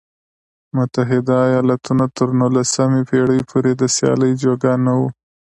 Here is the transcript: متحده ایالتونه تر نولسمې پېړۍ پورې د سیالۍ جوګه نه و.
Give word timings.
متحده 0.75 1.35
ایالتونه 1.49 2.05
تر 2.15 2.27
نولسمې 2.39 3.01
پېړۍ 3.09 3.39
پورې 3.49 3.71
د 3.75 3.83
سیالۍ 3.95 4.31
جوګه 4.43 4.73
نه 4.85 4.93
و. 4.99 5.01